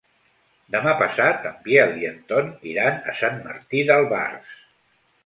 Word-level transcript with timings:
Demà 0.75 0.93
passat 1.01 1.43
en 1.49 1.59
Biel 1.67 1.93
i 2.03 2.07
en 2.11 2.17
Ton 2.31 2.49
iran 2.71 2.97
a 3.13 3.15
Sant 3.21 3.39
Martí 3.45 3.85
d'Albars. 3.91 4.57